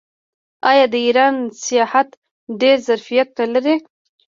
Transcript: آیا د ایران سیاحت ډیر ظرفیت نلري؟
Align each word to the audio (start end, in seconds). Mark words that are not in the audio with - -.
آیا 0.69 0.85
د 0.93 0.95
ایران 1.05 1.35
سیاحت 1.65 2.09
ډیر 2.61 2.77
ظرفیت 2.87 3.29
نلري؟ 3.41 3.75